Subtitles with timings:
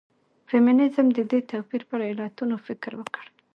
[0.49, 3.25] فيمنيزم د دې توپير پر علتونو فکر وکړ.